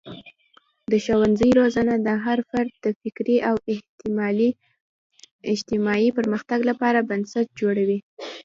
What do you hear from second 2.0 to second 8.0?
د هر فرد د فکري او اجتماعي پرمختګ لپاره بنسټ جوړوي.